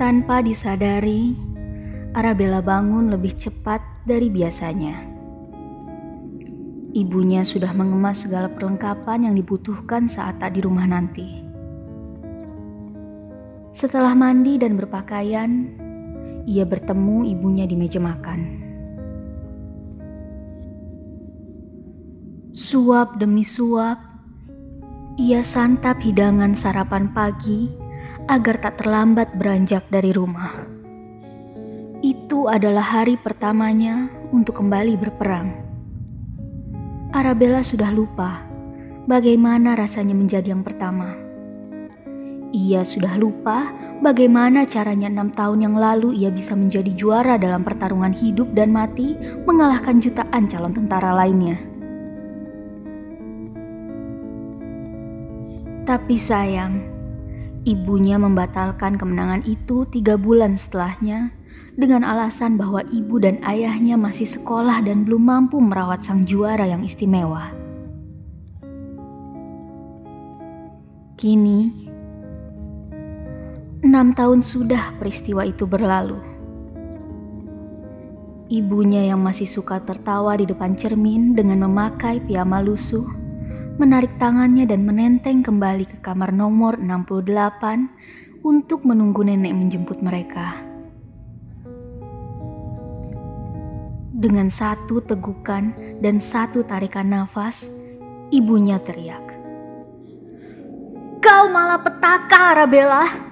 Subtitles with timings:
[0.00, 1.36] Tanpa disadari,
[2.16, 4.96] Arabella bangun lebih cepat dari biasanya.
[6.96, 11.44] Ibunya sudah mengemas segala perlengkapan yang dibutuhkan saat tak di rumah nanti.
[13.76, 15.68] Setelah mandi dan berpakaian,
[16.48, 18.40] ia bertemu ibunya di meja makan.
[22.56, 24.00] Suap demi suap,
[25.20, 27.89] ia santap hidangan sarapan pagi
[28.30, 30.54] agar tak terlambat beranjak dari rumah.
[31.98, 35.50] Itu adalah hari pertamanya untuk kembali berperang.
[37.10, 38.46] Arabella sudah lupa
[39.10, 41.10] bagaimana rasanya menjadi yang pertama.
[42.54, 48.14] Ia sudah lupa bagaimana caranya enam tahun yang lalu ia bisa menjadi juara dalam pertarungan
[48.14, 51.58] hidup dan mati mengalahkan jutaan calon tentara lainnya.
[55.82, 56.89] Tapi sayang,
[57.68, 61.28] Ibunya membatalkan kemenangan itu tiga bulan setelahnya
[61.76, 66.80] dengan alasan bahwa ibu dan ayahnya masih sekolah dan belum mampu merawat sang juara yang
[66.80, 67.52] istimewa.
[71.20, 71.68] Kini,
[73.84, 76.16] enam tahun sudah peristiwa itu berlalu.
[78.48, 83.19] Ibunya yang masih suka tertawa di depan cermin dengan memakai piyama lusuh
[83.80, 90.60] menarik tangannya dan menenteng kembali ke kamar nomor 68 untuk menunggu nenek menjemput mereka.
[94.20, 95.72] Dengan satu tegukan
[96.04, 97.64] dan satu tarikan nafas,
[98.28, 99.24] ibunya teriak.
[101.24, 103.29] Kau malah petaka, Arabella.